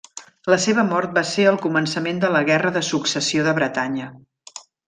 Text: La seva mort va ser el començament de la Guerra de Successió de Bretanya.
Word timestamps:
La 0.51 0.57
seva 0.63 0.85
mort 0.87 1.13
va 1.17 1.23
ser 1.33 1.45
el 1.51 1.59
començament 1.67 2.23
de 2.25 2.33
la 2.39 2.43
Guerra 2.49 2.75
de 2.81 2.85
Successió 2.91 3.47
de 3.49 3.57
Bretanya. 3.63 4.13